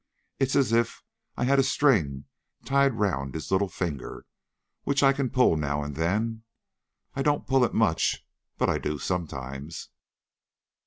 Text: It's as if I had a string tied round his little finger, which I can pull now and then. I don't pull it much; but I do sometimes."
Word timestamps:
It's 0.39 0.55
as 0.55 0.71
if 0.73 1.03
I 1.37 1.43
had 1.43 1.59
a 1.59 1.63
string 1.63 2.25
tied 2.65 2.95
round 2.95 3.35
his 3.35 3.51
little 3.51 3.69
finger, 3.69 4.25
which 4.83 5.03
I 5.03 5.13
can 5.13 5.29
pull 5.29 5.55
now 5.55 5.83
and 5.83 5.95
then. 5.95 6.41
I 7.15 7.21
don't 7.21 7.45
pull 7.45 7.63
it 7.63 7.73
much; 7.75 8.25
but 8.57 8.67
I 8.67 8.79
do 8.79 8.97
sometimes." 8.97 9.89